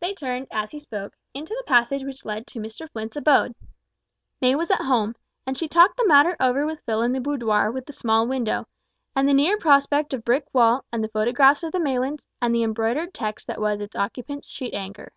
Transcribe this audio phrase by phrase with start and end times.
[0.00, 3.54] They turned, as he spoke, into the passage which led to Mr Flint's abode.
[4.42, 5.14] May was at home,
[5.46, 8.66] and she talked the matter over with Phil in the boudoir with the small window,
[9.16, 12.62] and the near prospect of brick wall, and the photographs of the Maylands, and the
[12.62, 15.14] embroidered text that was its occupant's sheet anchor.